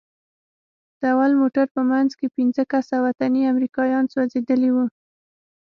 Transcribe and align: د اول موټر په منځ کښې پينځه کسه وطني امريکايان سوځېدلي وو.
د 0.99 1.01
اول 1.13 1.31
موټر 1.41 1.65
په 1.75 1.81
منځ 1.91 2.09
کښې 2.19 2.27
پينځه 2.37 2.63
کسه 2.71 2.95
وطني 3.07 3.41
امريکايان 3.53 4.05
سوځېدلي 4.13 4.69
وو. 4.75 4.85